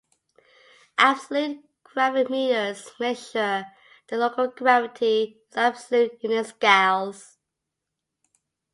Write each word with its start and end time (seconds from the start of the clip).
Absolute 0.97 1.61
gravimeters 1.83 2.89
measure 2.99 3.67
the 4.07 4.17
local 4.17 4.47
gravity 4.47 5.37
in 5.51 5.59
absolute 5.59 6.17
units, 6.23 6.53
gals. 6.53 7.37